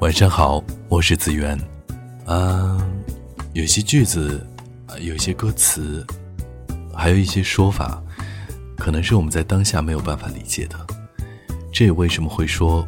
[0.00, 1.58] 晚上好，我是子源。
[2.24, 2.78] 啊，
[3.52, 4.46] 有些句子，
[5.00, 6.06] 有些歌词，
[6.94, 8.00] 还有一些说法，
[8.76, 10.86] 可能是我们在当下没有办法理解的。
[11.72, 12.86] 这也为什么会说，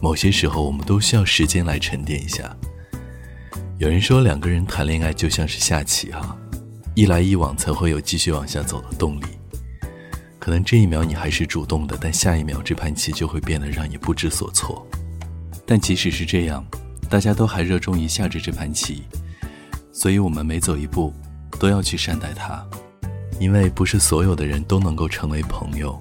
[0.00, 2.56] 某些时候我们都需要时间来沉淀一下。
[3.78, 6.38] 有人说，两个人谈恋爱就像是下棋哈，
[6.94, 9.24] 一来一往才会有继续往下走的动力。
[10.38, 14.86] 可能这一秒你还是主动的，但下一秒这盘棋就会变得让你不知所措。
[15.72, 16.62] 但即使是这样，
[17.08, 19.04] 大家都还热衷于下着这盘棋，
[19.90, 21.14] 所以我们每走一步，
[21.58, 22.62] 都要去善待它，
[23.40, 25.98] 因为不是所有的人都能够成为朋友，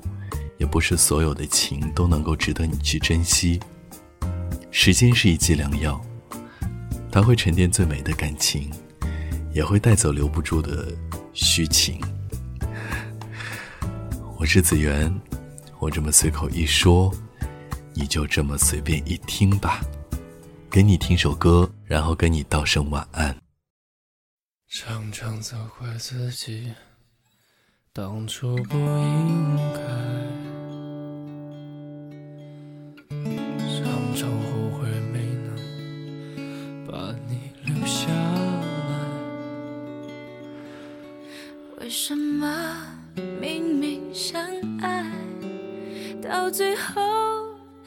[0.58, 3.62] 也不是所有的情都能够值得你去珍惜。
[4.72, 6.02] 时间是一剂良药，
[7.10, 8.70] 它会沉淀最美的感情，
[9.54, 10.94] 也会带走留不住的
[11.32, 11.98] 虚情。
[14.38, 15.10] 我是子源，
[15.80, 17.10] 我这么随口一说。
[18.02, 19.80] 你就这么随便一听吧，
[20.72, 23.38] 给你听首歌，然后跟你道声晚安。
[24.68, 26.74] 常常责怪自己，
[27.94, 29.84] 当初不应该，
[33.70, 35.56] 常常后悔没能
[36.88, 38.98] 把你留下来。
[41.80, 42.84] 为什么
[43.40, 44.42] 明明相
[44.80, 45.06] 爱，
[46.20, 47.00] 到最后？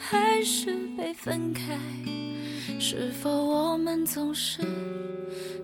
[0.06, 1.78] 还是被分开，
[2.78, 4.60] 是否我们总是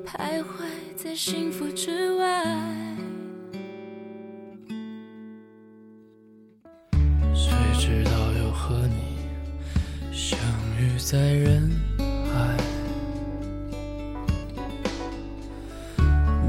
[0.07, 0.65] 徘徊
[0.97, 2.45] 在幸福之外？
[7.35, 8.11] 谁知道
[8.43, 9.19] 又和你
[10.11, 10.39] 相
[10.79, 12.57] 遇在人海，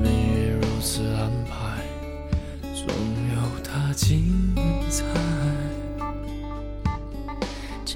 [0.01, 1.83] 命运如此安排，
[2.73, 2.87] 总
[3.35, 4.55] 有它精
[4.89, 5.30] 彩。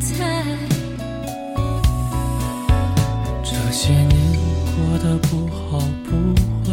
[0.00, 0.44] 彩。
[3.44, 4.14] 这些年
[4.76, 6.10] 过得不好不
[6.64, 6.72] 坏，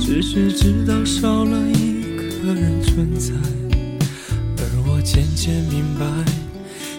[0.00, 2.02] 只是知道少了一
[2.42, 3.32] 个人存在，
[4.58, 6.06] 而我渐渐明白。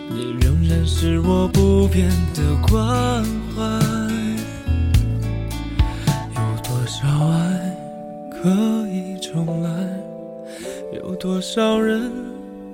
[0.09, 3.23] 你仍然是我不变的关
[3.55, 3.61] 怀。
[6.35, 7.75] 有多少爱
[8.31, 9.69] 可以重来？
[10.93, 12.11] 有多少人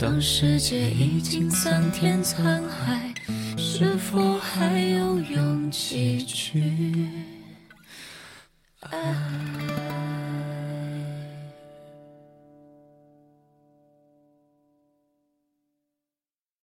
[0.00, 3.12] 当世界已经桑田沧海，
[3.56, 6.62] 是否还有勇气去
[8.78, 9.47] 爱？